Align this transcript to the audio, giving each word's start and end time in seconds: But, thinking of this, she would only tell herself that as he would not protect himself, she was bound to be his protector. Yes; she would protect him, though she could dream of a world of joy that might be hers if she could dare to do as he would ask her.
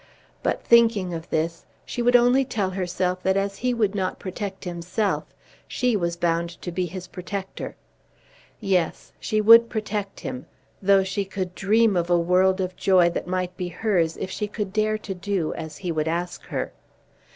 But, 0.41 0.63
thinking 0.63 1.13
of 1.13 1.29
this, 1.29 1.67
she 1.85 2.01
would 2.01 2.15
only 2.15 2.43
tell 2.43 2.71
herself 2.71 3.21
that 3.21 3.37
as 3.37 3.57
he 3.57 3.71
would 3.71 3.93
not 3.93 4.17
protect 4.17 4.63
himself, 4.63 5.25
she 5.67 5.95
was 5.95 6.15
bound 6.17 6.49
to 6.63 6.71
be 6.71 6.87
his 6.87 7.05
protector. 7.07 7.75
Yes; 8.59 9.13
she 9.19 9.41
would 9.41 9.69
protect 9.69 10.21
him, 10.21 10.47
though 10.81 11.03
she 11.03 11.23
could 11.23 11.53
dream 11.53 11.95
of 11.95 12.09
a 12.09 12.17
world 12.17 12.59
of 12.59 12.75
joy 12.75 13.11
that 13.11 13.27
might 13.27 13.55
be 13.57 13.67
hers 13.67 14.17
if 14.17 14.31
she 14.31 14.47
could 14.47 14.73
dare 14.73 14.97
to 14.97 15.13
do 15.13 15.53
as 15.53 15.77
he 15.77 15.91
would 15.91 16.07
ask 16.07 16.45
her. 16.45 16.73